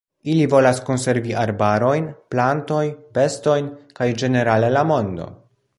Ili 0.33 0.45
volas 0.53 0.79
konservi 0.87 1.35
arbarojn, 1.41 2.09
plantoj, 2.35 2.81
bestojn 3.19 3.73
kaj 4.01 4.13
ĝenerale 4.25 4.75
la 4.79 4.87
mondo. 4.95 5.33